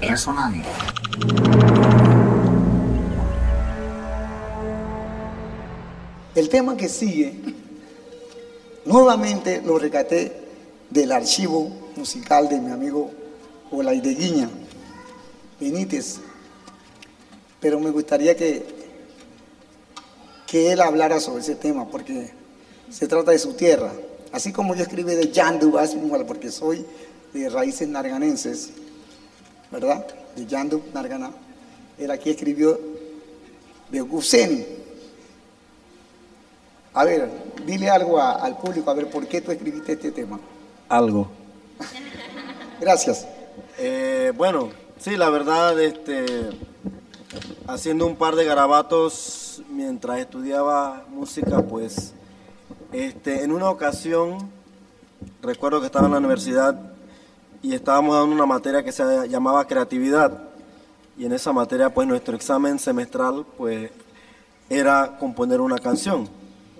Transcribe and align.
Resonando. 0.00 0.66
El 6.34 6.48
tema 6.48 6.74
que 6.74 6.88
sigue, 6.88 7.34
nuevamente 8.86 9.60
lo 9.60 9.78
recaté 9.78 10.32
del 10.88 11.12
archivo 11.12 11.68
musical 11.96 12.48
de 12.48 12.60
mi 12.60 12.70
amigo 12.70 13.10
Olaideguiña 13.70 14.48
Benítez, 15.60 16.20
pero 17.60 17.78
me 17.78 17.90
gustaría 17.90 18.34
que, 18.34 18.64
que 20.46 20.72
él 20.72 20.80
hablara 20.80 21.20
sobre 21.20 21.42
ese 21.42 21.56
tema, 21.56 21.90
porque 21.90 22.30
se 22.90 23.06
trata 23.06 23.32
de 23.32 23.38
su 23.38 23.52
tierra. 23.52 23.92
Así 24.32 24.50
como 24.50 24.74
yo 24.74 24.82
escribí 24.82 25.14
de 25.14 25.30
Yandu, 25.30 25.78
porque 26.26 26.50
soy 26.50 26.86
de 27.34 27.50
raíces 27.50 27.86
narganenses, 27.86 28.70
¿verdad? 29.72 30.06
De 30.36 30.46
Yandu, 30.46 30.82
Nargana. 30.92 31.30
Él 31.98 32.10
aquí 32.10 32.30
escribió 32.30 32.78
de 33.90 34.00
Guseni. 34.02 34.64
A 36.94 37.04
ver, 37.04 37.30
dile 37.64 37.88
algo 37.88 38.20
al 38.20 38.58
público, 38.58 38.90
a 38.90 38.94
ver, 38.94 39.08
¿por 39.08 39.26
qué 39.26 39.40
tú 39.40 39.50
escribiste 39.50 39.92
este 39.92 40.12
tema? 40.12 40.38
Algo. 40.90 41.26
Gracias. 42.78 43.26
Eh, 43.78 44.32
bueno, 44.36 44.68
sí, 44.98 45.16
la 45.16 45.30
verdad, 45.30 45.80
este, 45.80 46.50
haciendo 47.66 48.06
un 48.06 48.16
par 48.16 48.36
de 48.36 48.44
garabatos 48.44 49.62
mientras 49.70 50.18
estudiaba 50.18 51.06
música, 51.08 51.62
pues, 51.62 52.12
este, 52.92 53.42
en 53.42 53.52
una 53.52 53.70
ocasión, 53.70 54.50
recuerdo 55.40 55.80
que 55.80 55.86
estaba 55.86 56.06
en 56.06 56.12
la 56.12 56.18
universidad 56.18 56.91
y 57.62 57.74
estábamos 57.74 58.16
dando 58.16 58.34
una 58.34 58.46
materia 58.46 58.82
que 58.82 58.90
se 58.90 59.28
llamaba 59.28 59.66
creatividad. 59.66 60.36
Y 61.16 61.24
en 61.26 61.32
esa 61.32 61.52
materia, 61.52 61.94
pues 61.94 62.08
nuestro 62.08 62.34
examen 62.34 62.78
semestral, 62.78 63.46
pues 63.56 63.90
era 64.68 65.16
componer 65.18 65.60
una 65.60 65.78
canción. 65.78 66.28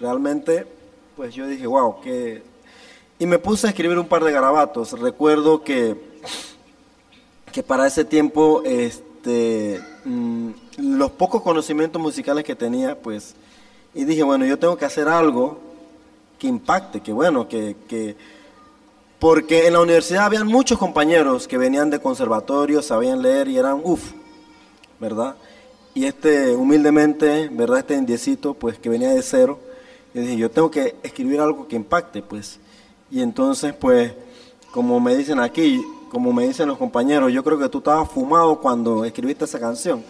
Realmente, 0.00 0.66
pues 1.16 1.34
yo 1.34 1.46
dije, 1.46 1.66
wow, 1.66 2.00
que... 2.00 2.42
Y 3.18 3.26
me 3.26 3.38
puse 3.38 3.68
a 3.68 3.70
escribir 3.70 3.98
un 3.98 4.08
par 4.08 4.24
de 4.24 4.32
garabatos. 4.32 4.98
Recuerdo 4.98 5.62
que, 5.62 5.96
que 7.52 7.62
para 7.62 7.86
ese 7.86 8.04
tiempo, 8.04 8.62
este, 8.64 9.80
mm, 10.04 10.50
los 10.78 11.12
pocos 11.12 11.40
conocimientos 11.42 12.02
musicales 12.02 12.42
que 12.42 12.56
tenía, 12.56 13.00
pues, 13.00 13.36
y 13.94 14.04
dije, 14.04 14.24
bueno, 14.24 14.44
yo 14.44 14.58
tengo 14.58 14.76
que 14.76 14.84
hacer 14.84 15.08
algo 15.08 15.58
que 16.38 16.48
impacte, 16.48 17.00
que 17.00 17.12
bueno, 17.12 17.46
que, 17.46 17.76
que 17.88 18.16
porque 19.18 19.66
en 19.66 19.72
la 19.74 19.80
universidad 19.80 20.24
habían 20.24 20.46
muchos 20.46 20.78
compañeros 20.78 21.48
que 21.48 21.58
venían 21.58 21.90
de 21.90 22.00
conservatorio, 22.00 22.82
sabían 22.82 23.22
leer 23.22 23.48
y 23.48 23.58
eran 23.58 23.80
uff, 23.82 24.12
¿verdad? 25.00 25.36
Y 25.94 26.06
este, 26.06 26.54
humildemente, 26.54 27.48
¿verdad? 27.52 27.78
Este 27.78 27.94
indiecito, 27.94 28.54
pues 28.54 28.78
que 28.78 28.88
venía 28.88 29.10
de 29.10 29.22
cero, 29.22 29.60
yo 30.12 30.20
dije, 30.20 30.36
yo 30.36 30.50
tengo 30.50 30.70
que 30.70 30.96
escribir 31.02 31.40
algo 31.40 31.66
que 31.68 31.76
impacte, 31.76 32.22
pues. 32.22 32.58
Y 33.10 33.20
entonces, 33.20 33.74
pues, 33.74 34.12
como 34.72 34.98
me 35.00 35.16
dicen 35.16 35.40
aquí, 35.40 35.84
como 36.10 36.32
me 36.32 36.46
dicen 36.46 36.68
los 36.68 36.78
compañeros, 36.78 37.32
yo 37.32 37.42
creo 37.42 37.58
que 37.58 37.68
tú 37.68 37.78
estabas 37.78 38.10
fumado 38.10 38.60
cuando 38.60 39.04
escribiste 39.04 39.44
esa 39.44 39.58
canción, 39.58 40.04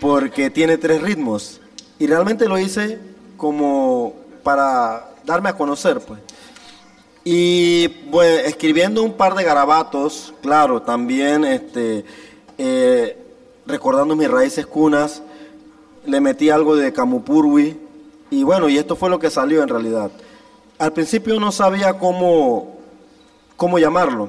porque 0.00 0.50
tiene 0.50 0.78
tres 0.78 1.02
ritmos. 1.02 1.60
Y 1.98 2.06
realmente 2.06 2.48
lo 2.48 2.58
hice 2.58 2.98
como 3.36 4.14
para 4.42 5.10
darme 5.24 5.48
a 5.48 5.56
conocer, 5.56 6.00
pues. 6.00 6.20
Y 7.24 7.88
pues 7.88 8.46
escribiendo 8.46 9.02
un 9.02 9.14
par 9.14 9.34
de 9.34 9.44
garabatos, 9.44 10.34
claro, 10.42 10.82
también 10.82 11.46
este, 11.46 12.04
eh, 12.58 13.18
recordando 13.66 14.14
mis 14.14 14.30
raíces 14.30 14.66
cunas, 14.66 15.22
le 16.04 16.20
metí 16.20 16.50
algo 16.50 16.76
de 16.76 16.92
Camupurwi 16.92 17.78
y 18.30 18.42
bueno, 18.42 18.68
y 18.68 18.76
esto 18.76 18.94
fue 18.94 19.08
lo 19.08 19.18
que 19.18 19.30
salió 19.30 19.62
en 19.62 19.70
realidad. 19.70 20.10
Al 20.78 20.92
principio 20.92 21.40
no 21.40 21.50
sabía 21.50 21.98
cómo, 21.98 22.76
cómo 23.56 23.78
llamarlo, 23.78 24.28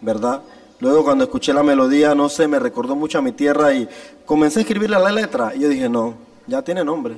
¿verdad? 0.00 0.42
Luego 0.78 1.02
cuando 1.02 1.24
escuché 1.24 1.52
la 1.52 1.64
melodía, 1.64 2.14
no 2.14 2.28
sé, 2.28 2.46
me 2.46 2.60
recordó 2.60 2.94
mucho 2.94 3.18
a 3.18 3.22
mi 3.22 3.32
tierra 3.32 3.72
y 3.72 3.88
comencé 4.24 4.60
a 4.60 4.62
escribirle 4.62 4.98
la 5.00 5.10
letra 5.10 5.52
y 5.56 5.60
yo 5.60 5.68
dije, 5.68 5.88
no, 5.88 6.14
ya 6.46 6.62
tiene 6.62 6.84
nombre, 6.84 7.16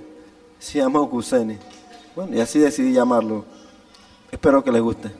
se 0.59 0.78
llama 0.78 1.00
Okuseni. 1.00 1.59
Bueno, 2.16 2.34
y 2.34 2.41
así 2.41 2.59
decidí 2.59 2.94
llamarlo. 2.94 3.57
Espero 4.31 4.62
que 4.62 4.72
les 4.72 4.83
guste. 4.83 5.11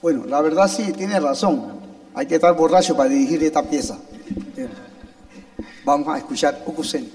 Bueno, 0.00 0.24
la 0.26 0.40
verdad 0.40 0.68
sí, 0.68 0.92
tiene 0.92 1.18
razón. 1.18 1.80
Hay 2.14 2.26
que 2.26 2.36
estar 2.36 2.54
borracho 2.54 2.96
para 2.96 3.08
dirigir 3.08 3.42
esta 3.42 3.62
pieza. 3.62 3.98
Vamos 5.84 6.08
a 6.08 6.18
escuchar 6.18 6.62
Okusen. 6.66 7.10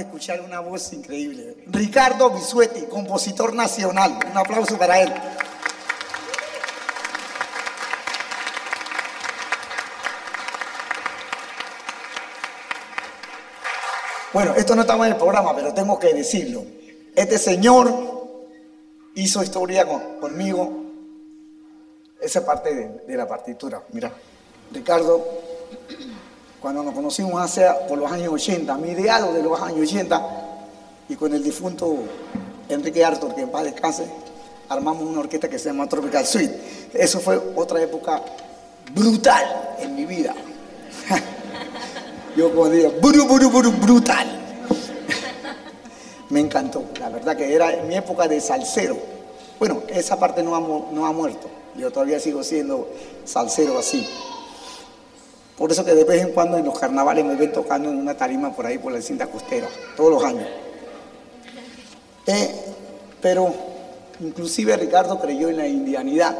Escuchar 0.00 0.40
una 0.40 0.60
voz 0.60 0.92
increíble. 0.92 1.56
Ricardo 1.66 2.30
Bisuetti, 2.30 2.82
compositor 2.86 3.54
nacional. 3.54 4.18
Un 4.30 4.36
aplauso 4.36 4.78
para 4.78 5.00
él. 5.00 5.12
Bueno, 14.32 14.54
esto 14.56 14.74
no 14.76 14.82
estaba 14.82 15.06
en 15.06 15.12
el 15.12 15.18
programa, 15.18 15.54
pero 15.54 15.74
tengo 15.74 15.98
que 15.98 16.14
decirlo. 16.14 16.64
Este 17.14 17.36
señor 17.38 17.92
hizo 19.14 19.42
historia 19.42 19.86
conmigo. 20.20 20.84
Esa 22.20 22.44
parte 22.44 22.74
de, 22.74 22.88
de 23.06 23.16
la 23.16 23.26
partitura. 23.26 23.82
Mira, 23.92 24.12
Ricardo 24.72 25.24
cuando 26.60 26.82
nos 26.82 26.94
conocimos 26.94 27.40
hace 27.40 27.66
por 27.88 27.98
los 27.98 28.10
años 28.12 28.34
80, 28.34 28.76
mediados 28.76 29.34
de 29.34 29.42
los 29.42 29.60
años 29.60 29.88
80, 29.88 30.22
y 31.08 31.16
con 31.16 31.34
el 31.34 31.42
difunto 31.42 31.96
Enrique 32.68 33.04
Arthur, 33.04 33.34
que 33.34 33.42
en 33.42 33.50
paz 33.50 33.64
descanse, 33.64 34.04
armamos 34.68 35.02
una 35.02 35.20
orquesta 35.20 35.48
que 35.48 35.58
se 35.58 35.70
llama 35.70 35.88
Tropical 35.88 36.26
Suite. 36.26 36.90
Eso 36.92 37.18
fue 37.20 37.40
otra 37.56 37.82
época 37.82 38.22
brutal 38.92 39.76
en 39.78 39.94
mi 39.94 40.04
vida. 40.04 40.34
Yo 42.36 42.48
digo, 42.68 42.92
buru, 43.00 43.26
buru, 43.26 43.50
buru, 43.50 43.72
brutal. 43.72 44.28
Me 46.28 46.40
encantó, 46.40 46.84
la 47.00 47.08
verdad 47.08 47.36
que 47.36 47.54
era 47.54 47.82
mi 47.88 47.96
época 47.96 48.28
de 48.28 48.40
salsero. 48.40 48.96
Bueno, 49.58 49.82
esa 49.88 50.18
parte 50.18 50.42
no 50.42 50.54
ha 50.54 51.12
muerto. 51.12 51.48
Yo 51.76 51.90
todavía 51.90 52.20
sigo 52.20 52.44
siendo 52.44 52.88
salsero 53.24 53.78
así. 53.78 54.06
Por 55.60 55.70
eso 55.70 55.84
que 55.84 55.94
de 55.94 56.04
vez 56.04 56.22
en 56.22 56.32
cuando 56.32 56.56
en 56.56 56.64
los 56.64 56.78
carnavales 56.78 57.22
me 57.22 57.36
ven 57.36 57.52
tocando 57.52 57.90
en 57.90 57.98
una 57.98 58.16
tarima 58.16 58.50
por 58.50 58.64
ahí 58.64 58.78
por 58.78 58.92
la 58.92 59.02
cinta 59.02 59.26
costera, 59.26 59.68
todos 59.94 60.10
los 60.10 60.24
años. 60.24 60.48
Eh, 62.26 62.50
pero 63.20 63.52
inclusive 64.20 64.74
Ricardo 64.78 65.20
creyó 65.20 65.50
en 65.50 65.58
la 65.58 65.68
indianidad, 65.68 66.34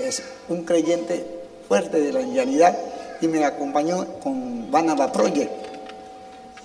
es 0.00 0.20
un 0.48 0.64
creyente 0.64 1.24
fuerte 1.68 2.00
de 2.00 2.12
la 2.12 2.22
indianidad 2.22 2.76
y 3.20 3.28
me 3.28 3.44
acompañó 3.44 4.04
con 4.18 4.68
Banaba 4.68 5.12
Project. 5.12 5.52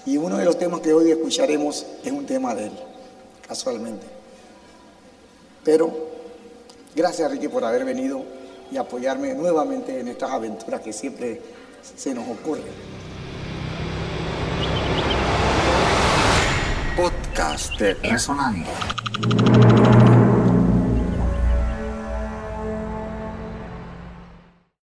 Y 0.08 0.18
uno 0.18 0.38
de 0.38 0.46
los 0.46 0.58
temas 0.58 0.80
que 0.80 0.92
hoy 0.92 1.12
escucharemos 1.12 1.86
es 2.04 2.12
un 2.12 2.26
tema 2.26 2.56
de 2.56 2.66
él, 2.66 2.74
casualmente. 3.48 4.08
Pero 5.64 5.94
gracias 6.96 7.30
Ricky 7.30 7.48
por 7.48 7.64
haber 7.64 7.86
venido 7.86 8.39
y 8.72 8.78
apoyarme 8.78 9.34
nuevamente 9.34 10.00
en 10.00 10.08
estas 10.08 10.32
aventuras 10.32 10.82
que 10.82 10.94
siempre 10.94 11.42
se 11.96 12.14
nos 12.14 12.28
ocurre. 12.28 12.62
Podcast 16.96 17.80
Resonando. 18.04 18.70